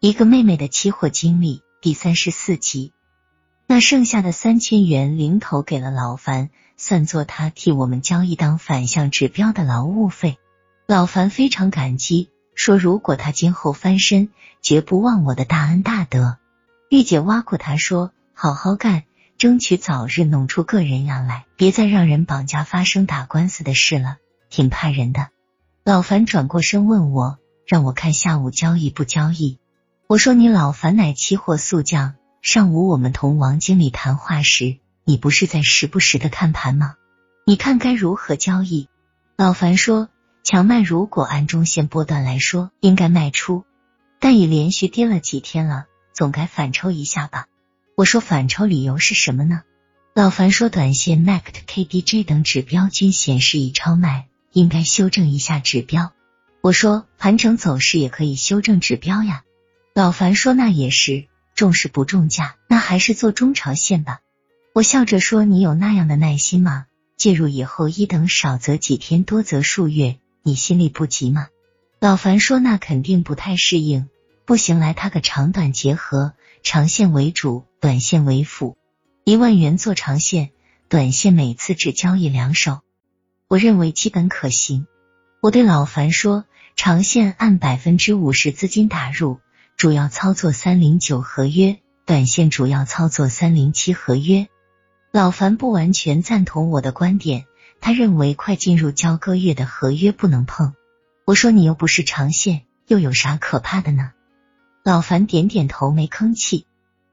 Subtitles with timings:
[0.00, 2.92] 一个妹妹的期货经历第三十四集。
[3.66, 10.38] 那剩下的三千元零头给了老樊，算作他替我们交易当反向指标的劳务费。
[10.86, 14.28] 老樊非常感激，说如果他今后翻身，
[14.62, 16.38] 绝不忘我的大恩大德。
[16.90, 19.02] 玉姐挖苦他说：“好好干，
[19.36, 24.18] 争取早日弄出个人样来，别再让人绑架发生打官司的事了，
[24.48, 25.30] 挺怕人的。”
[25.82, 29.58] 老樊转过身问我，让我看下午交易不交易。
[30.08, 36.94] 我说你老樊乃期货速将，上午我们同王经理谈话时，你不是在时不时的看盘吗？
[37.44, 38.88] 你看该如何交易？
[39.36, 40.08] 老樊说，
[40.42, 43.66] 强卖如果按中线波段来说，应该卖出，
[44.18, 45.84] 但已连续跌了几天了，
[46.14, 47.44] 总该反抽一下吧？
[47.94, 49.60] 我说反抽理由是什么呢？
[50.14, 56.12] 老樊说，短线 MACD、KDJ 等指标均显示已超卖，应该修正一下指标。
[56.62, 59.42] 我说盘整走势也可以修正指标呀。
[59.98, 61.26] 老樊说：“那也是，
[61.56, 64.20] 重视不重价，那还是做中长线吧。”
[64.72, 66.86] 我笑着说：“你有那样的耐心吗？
[67.16, 71.48] 介入以后，一等少则几天，多则数月，你心里不急吗？”
[71.98, 74.08] 老樊说：“那肯定不太适应，
[74.44, 78.76] 不行，来他个长短结合，长线为主，短线为辅，
[79.24, 80.50] 一万元做长线，
[80.88, 82.82] 短线每次只交易两手，
[83.48, 84.86] 我认为基本可行。”
[85.42, 86.44] 我对老樊说
[86.76, 89.40] ：“长线按百分之五十资金打入。”
[89.78, 94.48] 主要操作三零九合约，短线主要操作三零七合约。
[95.12, 97.44] 老樊不完全赞同我的观点，
[97.80, 100.74] 他认为快进入交割月的合约不能碰。
[101.24, 104.10] 我说你又不是长线，又有啥可怕的呢？
[104.82, 106.66] 老樊点点头，没吭气。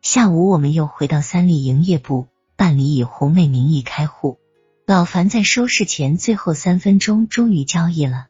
[0.00, 4.38] 下午我们又回到三立营业部办理以红妹名义开户。
[4.86, 8.26] 老樊在收市前最后三分钟终于交易了。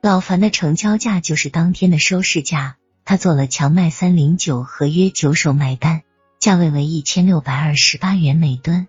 [0.00, 2.78] 老樊的成交价就是当天的收市价。
[3.04, 6.02] 他做了强卖三零九合约九手买单，
[6.38, 8.88] 价位为一千六百二十八元每吨。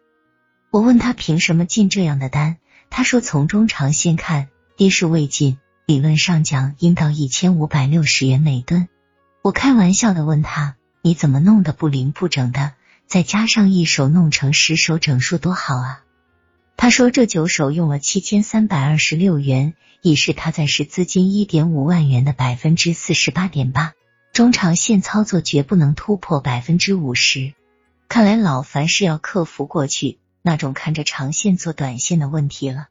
[0.72, 2.58] 我问他凭什么进这样的单，
[2.90, 8.88] 他说从中长线看，跌势未尽，理论上讲应到一千五百六十元每吨。
[9.42, 12.72] 我开玩笑的问他，你怎么弄得不零不整的？
[13.08, 16.04] 再加上一手弄成十手整数多好啊！
[16.78, 23.94] 他说这九手用了七千三百二十六元，已是他在市资金一点五万元的百分之四十八点八。
[24.36, 27.54] 中长线操作绝不能突破百分之五十，
[28.10, 32.88] 看来老樊是要克服过去那种看着长线做短线的问题了。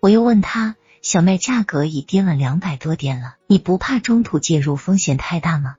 [0.00, 5.76] 我又问他，小麦价格已跌了两百多点了，你不怕中途介入风险太大吗？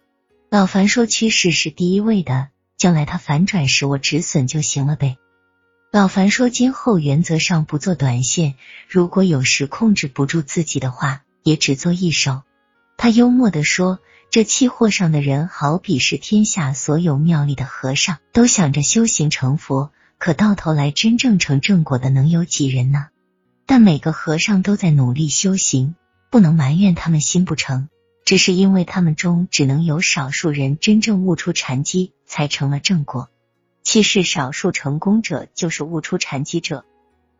[0.49, 2.47] 老樊说，趋势是第一位的，
[2.77, 5.17] 将来它反转时我止损就行了呗。
[5.91, 8.55] 老樊说，今后原则上不做短线，
[8.87, 12.43] 如果有时控制不住自己的话，也只做一手。
[12.95, 13.99] 他幽默的说。
[14.31, 23.07] 这期货上的人，好比是天下所有庙里的和尚，都想着修行成佛，可到头来真正成正果的能有几人呢？
[23.65, 25.95] 但每个和尚都在努力修行，
[26.29, 27.89] 不能埋怨他们心不成，
[28.23, 33.29] 只是因为他们中只能有少数人真正悟出禅机，才成了正果。
[33.81, 36.85] 其实少数成功者就是悟出禅机者。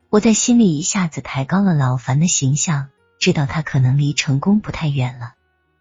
[0.10, 2.88] 我在心里一下子抬高了老樊的形象，
[3.20, 5.34] 知道他可能离成功不太远了。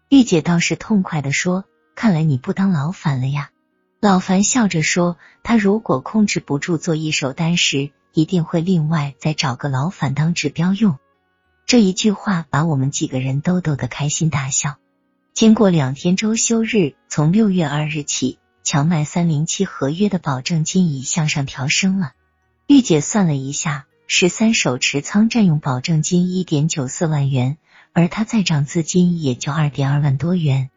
[0.09, 3.51] 玉姐倒是痛快的说：“看来你不当老樊了呀。”
[4.01, 10.97] 老樊笑着说：“他如果控制不住做一手单时，一定会另外再找个老樊当指标用。”
[11.67, 14.77] 这一句话把我们几个人都逗得开心大笑。
[15.35, 22.13] 经过两天周休日，从六月二日起，强卖三零七合约的保证金已向上调升了。
[22.65, 27.59] 玉姐算了一下，十三手持仓占用保证金一点九四万元。
[27.93, 30.69] 而他在账资金也就二点二万多元。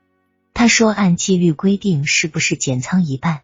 [0.55, 3.41] 他说按纪律规定是不是减仓一半？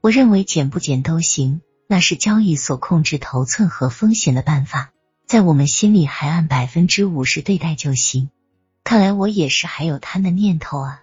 [0.00, 4.92] 我认为减不减都行，那是交易所控制头寸和风险的办法，
[5.26, 8.30] 在我们心里还按百分之五十对待就行。
[8.84, 11.02] 看来我也是还有贪的念头啊。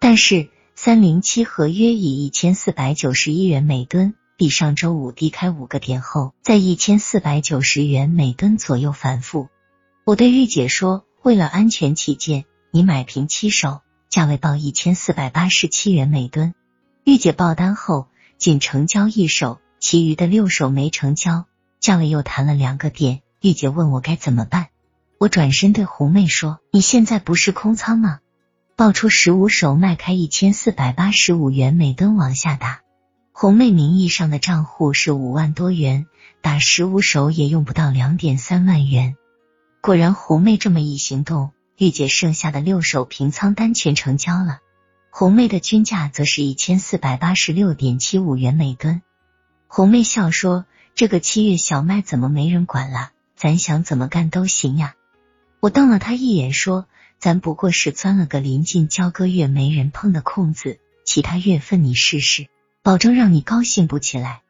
[0.00, 9.48] 但是三零七合约以一千四百九十一元每吨，比上周五低开五个点后，在一千四百九十元每吨左右反复。
[10.04, 11.04] 我对玉姐说。
[11.22, 16.54] 为了安全起见，你买平七手，价位报一千四百八十七元每吨。
[17.04, 18.08] 玉姐报单后
[18.38, 21.44] 仅成交一手，其余的六手没成交，
[21.78, 23.20] 价位又谈了两个点。
[23.42, 24.68] 玉姐问我该怎么办，
[25.18, 28.20] 我转身对红妹说：“你现在不是空仓吗？
[28.74, 32.80] 报出十五手，卖开一千四百八十五元每吨往下打。
[33.32, 36.06] 红妹名义上的账户是五万多元，
[36.40, 39.16] 打十五手也用不到两点三万元。”
[39.82, 44.58] 果然，狐妹这么一行动，玉姐剩下的六手平仓单全成交了。
[45.08, 49.00] 红妹的均价则是一千四百八十六点七五元每吨。
[49.68, 53.12] 红妹笑说：“这个七月小麦怎么没人管了？
[53.36, 54.96] 咱想怎么干都行呀。”
[55.60, 56.86] 我瞪了他一眼说
[57.18, 62.48] ：“咱不过是钻了个临近交割月没人碰的空子，其他月份你试试，
[62.82, 64.42] 保证让你高兴不起来。”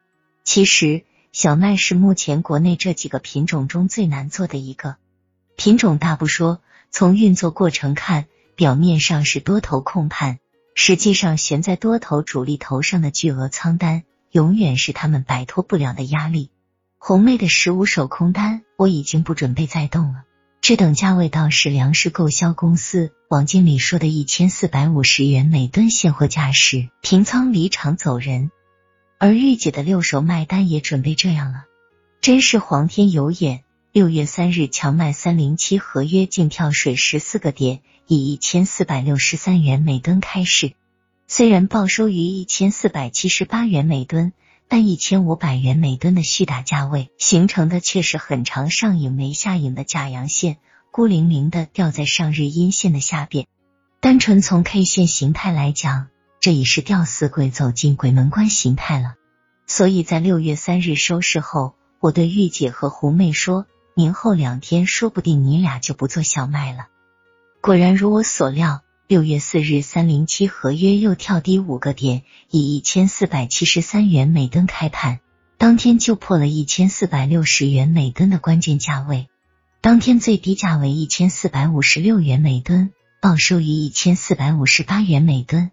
[0.42, 4.96] 其实小麦是目前国内这几个品种中最难做的一个
[5.60, 8.24] 品种，大不说，从运作过程看，
[8.56, 10.38] 表面上是多头控盘。
[10.74, 16.50] 实际上，悬在多头主力头上的巨额仓单，永远是他们摆脱不了的压力。
[16.96, 20.22] 红妹的十五手空单，我已经不准备再动了，
[20.62, 28.50] 这等价位到是，粮食购销公司王经理说的一千四百五十元每吨现货价时，平仓离场走人。
[29.18, 31.64] 而玉姐的六手卖单也准备这样了，
[32.22, 33.62] 真是皇天有眼。
[33.92, 37.80] 六月三日，强卖三零七合约净跳水十四个点。
[38.06, 40.74] 以一千四百六十三元每吨开市，
[41.26, 44.32] 虽然报收于一千四百七十八元每吨，
[44.68, 50.58] 但一千五百元每吨的续打价位形成的却是很长上影没下影的假阳线，
[50.92, 53.48] 孤零零的吊在上日阴线的下边。
[54.00, 56.06] 单纯从 K 线形态来讲，
[56.38, 59.14] 这已是吊死鬼走进鬼门关形态了。
[59.66, 63.66] 所以在六月三日收市后，我对玉姐和胡妹说
[64.00, 66.86] ：“明后两天说不定你俩就不做小麦了。”
[67.60, 75.20] 果然如我所料，六月四日三零七合约又跳低五个点，以一千四百七十三元每吨开盘，
[75.58, 79.28] 当天就破了一千四百六十元每吨的关键价位，
[79.82, 85.70] 当天最低价为一千四百五十六元每吨，报收于一千四百五十八元每吨。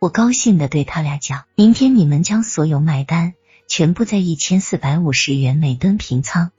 [0.00, 3.34] 我高兴的对他俩讲：“明天你们将所有买单
[3.68, 6.50] 全部在一千四百五十元每吨平仓。”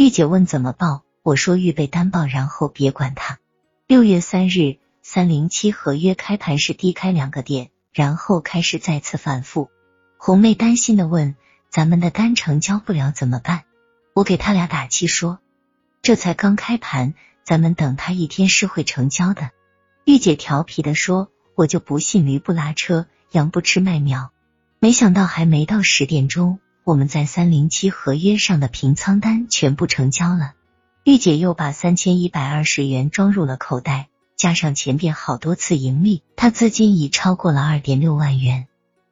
[0.00, 3.40] 玉姐问怎么报，我说预备单报，然后别管它。
[3.88, 9.70] 六月三日，三零七合约开盘是低开两个点，然后开始再次反复。
[10.16, 11.34] 红妹担心的问
[11.68, 13.64] ：“咱们的单成交不了怎么办？”
[14.14, 15.40] 我给他俩打气说
[16.00, 19.50] ：“这才刚开盘，咱们等他一天是会成交的。”
[20.06, 24.30] 玉姐调皮的说：“我就不信驴不拉车，羊不吃麦苗。”
[24.78, 30.54] 没想到还没到十点钟，我们在三零七合约上的平仓单全部成交了。
[31.04, 34.08] 玉姐又把三千一百二十元装入了口袋，
[34.38, 38.68] 加上前边好多次盈利，她资金已超过了二点六万元。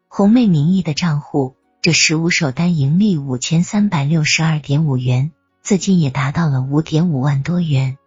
[0.09, 7.99] 红妹名义的账户，这十五手单盈利五千三百六十二点五元，资金也达到了五点五万多元。